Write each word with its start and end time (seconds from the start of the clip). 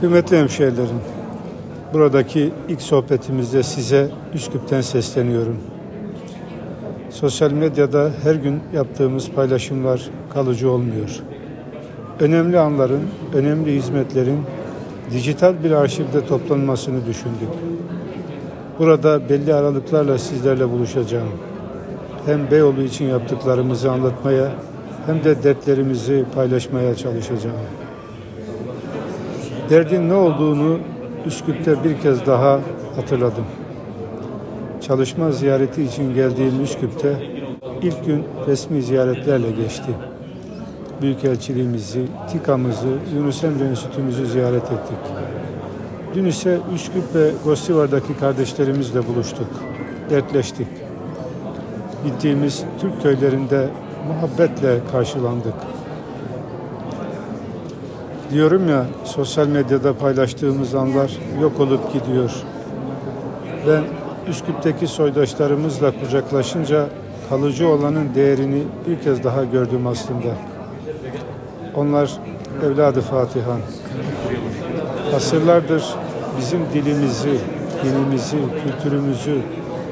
Kıymetli 0.00 0.38
hemşehrilerim, 0.38 1.00
buradaki 1.92 2.52
ilk 2.68 2.82
sohbetimizde 2.82 3.62
size 3.62 4.08
Üsküp'ten 4.34 4.80
sesleniyorum. 4.80 5.56
Sosyal 7.10 7.52
medyada 7.52 8.10
her 8.22 8.34
gün 8.34 8.60
yaptığımız 8.74 9.30
paylaşımlar 9.30 10.10
kalıcı 10.34 10.70
olmuyor. 10.70 11.20
Önemli 12.20 12.58
anların, 12.58 13.02
önemli 13.34 13.74
hizmetlerin 13.74 14.38
dijital 15.10 15.54
bir 15.64 15.70
arşivde 15.70 16.26
toplanmasını 16.26 17.06
düşündük. 17.06 17.48
Burada 18.78 19.28
belli 19.28 19.54
aralıklarla 19.54 20.18
sizlerle 20.18 20.70
buluşacağım. 20.70 21.28
Hem 22.26 22.50
Beyoğlu 22.50 22.82
için 22.82 23.04
yaptıklarımızı 23.04 23.92
anlatmaya 23.92 24.52
hem 25.06 25.24
de 25.24 25.42
dertlerimizi 25.42 26.24
paylaşmaya 26.34 26.94
çalışacağım. 26.94 27.85
Derdin 29.70 30.08
ne 30.08 30.14
olduğunu 30.14 30.78
Üsküp'te 31.26 31.84
bir 31.84 32.00
kez 32.00 32.26
daha 32.26 32.60
hatırladım. 32.96 33.44
Çalışma 34.80 35.32
ziyareti 35.32 35.82
için 35.82 36.14
geldiğim 36.14 36.62
Üsküp'te 36.62 37.16
ilk 37.82 38.06
gün 38.06 38.24
resmi 38.46 38.82
ziyaretlerle 38.82 39.50
geçti. 39.50 39.90
Büyükelçiliğimizi, 41.02 42.06
TİKA'mızı, 42.32 42.88
Yunus 43.14 43.44
Emre 43.44 43.64
Enstitümüzü 43.64 44.26
ziyaret 44.26 44.64
ettik. 44.64 44.98
Dün 46.14 46.24
ise 46.24 46.58
Üsküp 46.74 47.14
ve 47.14 47.30
Gostivar'daki 47.44 48.16
kardeşlerimizle 48.16 49.06
buluştuk, 49.06 49.48
dertleştik. 50.10 50.68
Gittiğimiz 52.04 52.64
Türk 52.80 53.02
köylerinde 53.02 53.68
muhabbetle 54.08 54.78
karşılandık. 54.92 55.54
Diyorum 58.32 58.68
ya 58.68 58.84
sosyal 59.04 59.46
medyada 59.46 59.98
paylaştığımız 59.98 60.74
anlar 60.74 61.10
yok 61.42 61.60
olup 61.60 61.92
gidiyor. 61.92 62.30
Ben 63.66 63.82
Üsküp'teki 64.30 64.86
soydaşlarımızla 64.86 65.92
kucaklaşınca 66.00 66.86
kalıcı 67.28 67.68
olanın 67.68 68.14
değerini 68.14 68.62
bir 68.88 69.00
kez 69.00 69.24
daha 69.24 69.44
gördüm 69.44 69.86
aslında. 69.86 70.28
Onlar 71.74 72.10
evladı 72.64 73.00
Fatihan. 73.00 73.60
Asırlardır 75.16 75.84
bizim 76.38 76.60
dilimizi, 76.74 77.38
dinimizi, 77.84 78.38
kültürümüzü 78.64 79.38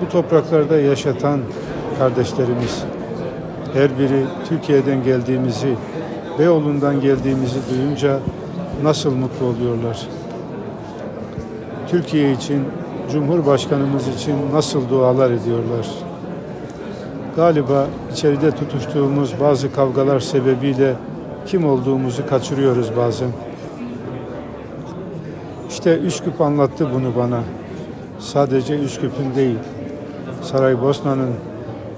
bu 0.00 0.08
topraklarda 0.08 0.80
yaşatan 0.80 1.40
kardeşlerimiz. 1.98 2.84
Her 3.74 3.98
biri 3.98 4.24
Türkiye'den 4.48 5.04
geldiğimizi, 5.04 5.74
Beyoğlu'ndan 6.38 7.00
geldiğimizi 7.00 7.58
duyunca 7.70 8.18
nasıl 8.82 9.14
mutlu 9.14 9.46
oluyorlar. 9.46 10.08
Türkiye 11.88 12.32
için, 12.32 12.64
Cumhurbaşkanımız 13.12 14.08
için 14.08 14.36
nasıl 14.52 14.88
dualar 14.88 15.30
ediyorlar. 15.30 15.88
Galiba 17.36 17.86
içeride 18.12 18.50
tutuştuğumuz 18.50 19.34
bazı 19.40 19.72
kavgalar 19.72 20.20
sebebiyle 20.20 20.94
kim 21.46 21.68
olduğumuzu 21.68 22.26
kaçırıyoruz 22.28 22.96
bazen. 22.96 23.28
İşte 25.68 25.98
Üsküp 25.98 26.40
anlattı 26.40 26.88
bunu 26.94 27.16
bana. 27.16 27.40
Sadece 28.18 28.78
Üsküp'ün 28.78 29.34
değil, 29.36 29.58
Saraybosna'nın, 30.42 31.30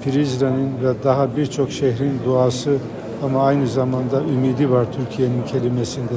Prizren'in 0.04 0.70
ve 0.84 1.04
daha 1.04 1.36
birçok 1.36 1.70
şehrin 1.70 2.20
duası 2.26 2.76
ama 3.24 3.46
aynı 3.46 3.66
zamanda 3.68 4.22
ümidi 4.22 4.70
var 4.70 4.86
Türkiye'nin 4.92 5.42
kelimesinde. 5.42 6.14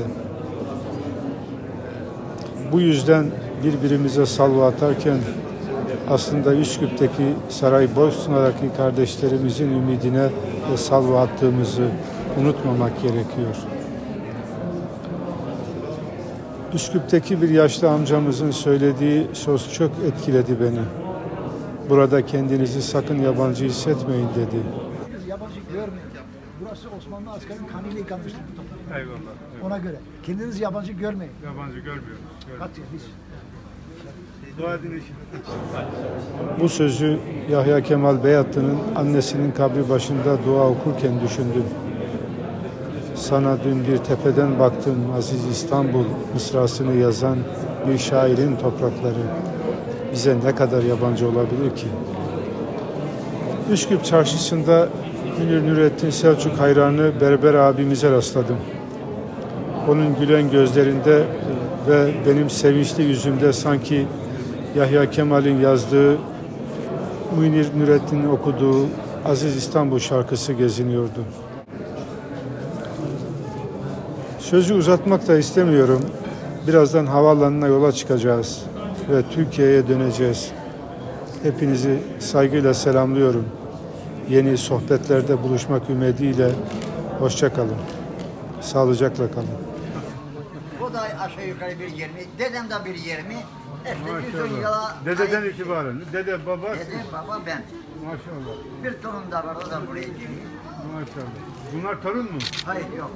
Bu 2.71 2.81
yüzden 2.81 3.25
birbirimize 3.63 4.25
salva 4.25 4.67
atarken 4.67 5.17
aslında 6.09 6.55
Üsküp'teki 6.55 7.33
Saraybosna'daki 7.49 8.73
kardeşlerimizin 8.77 9.69
ümidine 9.69 10.29
ve 10.71 10.77
salva 10.77 11.21
attığımızı 11.21 11.87
unutmamak 12.41 13.01
gerekiyor. 13.01 13.55
Üsküp'teki 16.73 17.41
bir 17.41 17.49
yaşlı 17.49 17.89
amcamızın 17.89 18.51
söylediği 18.51 19.27
söz 19.33 19.73
çok 19.73 19.91
etkiledi 20.07 20.57
beni. 20.61 20.81
Burada 21.89 22.25
kendinizi 22.25 22.81
sakın 22.81 23.19
yabancı 23.19 23.65
hissetmeyin 23.65 24.27
dedi. 24.35 24.57
Yabancı 25.27 25.59
görmeyin. 25.73 26.30
Burası 26.65 26.87
Osmanlı 26.97 27.31
askerinin 27.31 27.67
kanıyla 27.67 27.99
yıkanmıştır 27.99 28.41
bu 28.51 28.55
toprak. 28.55 28.99
Eyvallah. 28.99 29.19
eyvallah. 29.19 29.65
Ona 29.65 29.77
göre. 29.77 29.95
Kendinizi 30.23 30.63
yabancı 30.63 30.91
görmeyin. 30.91 31.33
Yabancı 31.45 31.79
görmüyoruz. 31.79 32.21
Dua 34.57 34.75
edin 34.75 34.87
için. 34.87 35.15
Bu 36.59 36.69
sözü 36.69 37.19
Yahya 37.49 37.81
Kemal 37.83 38.23
Beyatlı'nın 38.23 38.77
annesinin 38.95 39.51
kabri 39.51 39.89
başında 39.89 40.45
dua 40.45 40.67
okurken 40.67 41.21
düşündüm. 41.21 41.63
Sana 43.15 43.63
dün 43.63 43.87
bir 43.87 43.97
tepeden 43.97 44.59
baktım 44.59 44.95
Aziz 45.17 45.45
İstanbul 45.45 46.05
mısrasını 46.33 46.93
yazan 46.93 47.37
bir 47.87 47.97
şairin 47.97 48.55
toprakları 48.55 49.23
bize 50.13 50.37
ne 50.43 50.55
kadar 50.55 50.83
yabancı 50.83 51.27
olabilir 51.29 51.75
ki? 51.75 51.87
Üsküp 53.71 54.05
çarşısında 54.05 54.89
Münir 55.39 55.67
Nurettin 55.67 56.09
Selçuk 56.09 56.59
hayranı 56.59 57.11
Berber 57.21 57.53
abimize 57.53 58.11
rastladım. 58.11 58.57
Onun 59.89 60.15
gülen 60.19 60.51
gözlerinde 60.51 61.23
ve 61.89 62.11
benim 62.27 62.49
sevinçli 62.49 63.03
yüzümde 63.03 63.53
sanki 63.53 64.07
Yahya 64.75 65.09
Kemal'in 65.09 65.59
yazdığı 65.59 66.17
Münir 67.39 67.67
Nurettin'in 67.79 68.29
okuduğu 68.29 68.85
Aziz 69.25 69.55
İstanbul 69.55 69.99
şarkısı 69.99 70.53
geziniyordu. 70.53 71.23
Sözü 74.39 74.73
uzatmak 74.73 75.27
da 75.27 75.37
istemiyorum. 75.37 76.01
Birazdan 76.67 77.05
havaalanına 77.05 77.67
yola 77.67 77.91
çıkacağız 77.91 78.61
ve 79.09 79.21
Türkiye'ye 79.31 79.87
döneceğiz. 79.87 80.51
Hepinizi 81.43 81.97
saygıyla 82.19 82.73
selamlıyorum. 82.73 83.45
Yeni 84.29 84.57
sohbetlerde 84.57 85.43
buluşmak 85.43 85.89
ümidiyle 85.89 86.51
hoşça 87.19 87.53
kalın. 87.53 87.77
Sağlıcakla 88.61 89.31
kalın. 89.31 89.47
Bu 90.79 90.93
da 90.93 91.01
aşağı 91.01 91.47
yukarı 91.47 91.79
bir 91.79 91.87
20. 91.87 92.13
Dedem 92.39 92.69
de 92.69 92.85
bir 92.85 92.95
20. 92.95 93.35
İşte 93.85 94.37
110 94.37 94.47
yıla 94.47 94.57
Maşallah. 94.57 95.05
Dededen 95.05 95.43
itibaren. 95.43 96.01
Dede, 96.13 96.45
baba. 96.45 96.73
Dedem, 96.73 96.99
baba 97.13 97.41
ben. 97.45 97.63
Maşallah. 98.05 98.55
Bir 98.83 99.01
torun 99.01 99.31
da 99.31 99.43
var 99.47 99.55
o 99.55 99.71
da 99.71 99.87
buraya 99.87 100.01
geliyor. 100.01 100.47
Maşallah. 100.93 101.31
Bunlar 101.73 102.01
torun 102.01 102.23
mu? 102.23 102.39
Hayır 102.65 102.85
yok. 102.97 103.11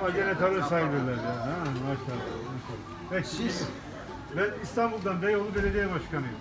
Ama 0.00 0.10
gene 0.10 0.38
torun 0.38 0.62
sayılırlar 0.62 1.12
ya. 1.12 1.46
Ha, 1.46 1.56
maşallah. 1.82 2.24
maşallah. 2.52 3.10
Peki. 3.10 3.28
Siz 3.28 3.62
Ben 4.36 4.50
İstanbul'dan 4.62 5.22
Beyoğlu 5.22 5.54
Belediye 5.54 5.84
Başkanıyım. 5.94 6.36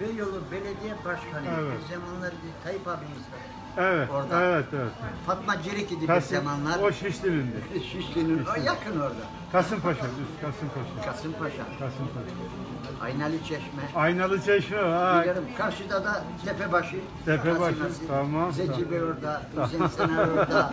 Beyoğlu 0.00 0.40
Belediye 0.52 0.94
Başkanı. 1.04 1.46
Evet. 1.60 1.72
Bir 1.88 1.94
zamanlar 1.94 2.30
bir 2.30 2.64
Tayyip 2.64 2.88
abimiz 2.88 3.20
var. 3.32 3.40
Evet. 3.78 4.08
Orada. 4.10 4.42
Evet, 4.42 4.64
evet. 4.72 4.90
Fatma 5.26 5.62
Cirik 5.62 5.92
idi 5.92 6.00
bir 6.02 6.06
Kasım, 6.06 6.36
zamanlar. 6.36 6.78
o 6.78 6.92
Şişli'nindi. 6.92 7.56
Şişli'nin 7.92 8.44
o 8.44 8.60
yakın 8.64 9.00
orada. 9.00 9.24
Kasımpaşa, 9.52 10.00
üst 10.04 10.40
Kasımpaşa. 10.40 11.10
Kasımpaşa. 11.12 11.62
Kasımpaşa. 11.78 12.36
Aynalı 13.02 13.38
Çeşme. 13.38 13.82
Aynalı 13.94 14.42
Çeşme, 14.42 14.76
ha. 14.78 15.20
Bilirim. 15.24 15.42
Karşıda 15.58 16.04
da 16.04 16.24
Tepebaşı. 16.44 16.96
Tepebaşı, 17.24 17.78
Kasıması. 17.78 18.06
tamam. 18.08 18.52
Zeki 18.52 18.90
Bey 18.90 19.02
orada. 19.02 19.42
Hüseyin 19.64 19.86
Sener 19.86 20.28
orada. 20.28 20.70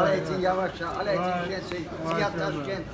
Alaaddin 0.00 0.40
Yavaşça, 0.40 0.88
Alaaddin 0.88 1.20
Vay, 1.20 1.48
Şensoy, 1.48 1.78
maşallah. 2.04 2.16
Ziya 2.16 2.46
Taşkent, 2.46 2.86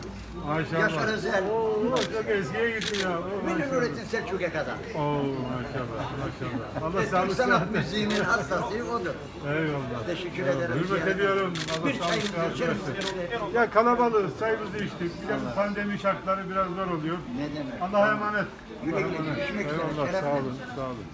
Maşallah. 0.44 0.81
Yaşar 0.81 1.09
Özel. 1.09 1.44
Oo, 1.50 1.97
çok 2.12 2.29
eskiye 2.29 2.71
gittin 2.81 3.00
ya. 3.09 3.19
Oo, 3.19 3.23
Münir 3.44 3.56
maşallah. 3.59 3.73
Nurettin 3.73 4.05
Selçuk'a 4.05 4.53
kadar. 4.53 4.75
Oo, 4.94 5.00
maşallah, 5.23 6.11
maşallah. 6.23 6.83
Allah 6.83 7.00
Türk 7.00 7.11
sağlık 7.11 7.33
sanat 7.33 7.59
sıhhat 7.59 7.71
müziğinin 7.71 8.21
hastası 8.25 8.65
odur. 8.75 9.15
Eyvallah. 9.49 10.06
Teşekkür 10.06 10.43
ederim. 10.47 10.75
Hürmet 10.88 11.09
ediyorum. 11.09 11.53
Allah 11.79 11.87
Bir 11.88 11.94
sağlık 11.94 12.09
çayımızı 12.09 12.33
sıhhat 12.33 12.55
içer 12.55 12.69
versin. 12.69 12.88
misiniz? 12.97 13.55
Ya 13.55 13.71
kalabalığız, 13.71 14.38
çayımızı 14.38 14.77
içtik. 14.79 15.23
Bir 15.23 15.29
de 15.29 15.35
bu 15.50 15.55
pandemi 15.55 15.99
şartları 15.99 16.50
biraz 16.50 16.67
zor 16.69 16.87
oluyor. 16.99 17.17
Ne 17.39 17.55
demek? 17.61 17.82
Allah'a 17.82 18.11
emanet. 18.12 18.44
Güle 18.85 18.97
Allah'a 18.97 19.09
güle, 19.09 19.17
emanet. 19.19 19.37
görüşmek 19.37 19.67
üzere, 19.67 19.82
Eyvallah, 19.93 20.06
şeref 20.11 20.25
sağ 20.25 20.31
olun, 20.32 20.56
sağ 20.77 20.82
olun. 20.87 21.05